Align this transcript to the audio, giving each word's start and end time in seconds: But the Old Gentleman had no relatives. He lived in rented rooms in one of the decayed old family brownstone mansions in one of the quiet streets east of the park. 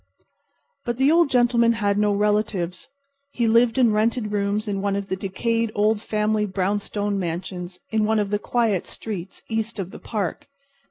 But 0.83 0.97
the 0.97 1.11
Old 1.11 1.29
Gentleman 1.29 1.73
had 1.73 1.99
no 1.99 2.11
relatives. 2.11 2.87
He 3.33 3.47
lived 3.47 3.77
in 3.77 3.91
rented 3.93 4.31
rooms 4.31 4.67
in 4.67 4.81
one 4.81 4.95
of 4.95 5.09
the 5.09 5.15
decayed 5.15 5.71
old 5.75 6.01
family 6.01 6.47
brownstone 6.47 7.19
mansions 7.19 7.79
in 7.91 8.03
one 8.05 8.17
of 8.17 8.31
the 8.31 8.39
quiet 8.39 8.87
streets 8.87 9.43
east 9.47 9.77
of 9.77 9.91
the 9.91 9.99
park. 9.99 10.47